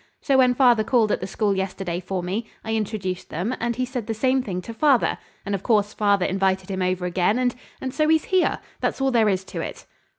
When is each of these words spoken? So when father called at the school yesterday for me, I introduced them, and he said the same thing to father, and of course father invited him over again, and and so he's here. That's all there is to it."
So 0.19 0.39
when 0.39 0.55
father 0.55 0.83
called 0.83 1.11
at 1.11 1.19
the 1.21 1.27
school 1.27 1.55
yesterday 1.55 1.99
for 1.99 2.23
me, 2.23 2.47
I 2.63 2.73
introduced 2.73 3.29
them, 3.29 3.55
and 3.59 3.75
he 3.75 3.85
said 3.85 4.07
the 4.07 4.15
same 4.15 4.41
thing 4.41 4.59
to 4.63 4.73
father, 4.73 5.19
and 5.45 5.53
of 5.53 5.61
course 5.61 5.93
father 5.93 6.25
invited 6.25 6.71
him 6.71 6.81
over 6.81 7.05
again, 7.05 7.37
and 7.37 7.53
and 7.79 7.93
so 7.93 8.07
he's 8.09 8.23
here. 8.33 8.57
That's 8.79 8.99
all 8.99 9.11
there 9.11 9.29
is 9.29 9.43
to 9.43 9.61
it." 9.61 9.85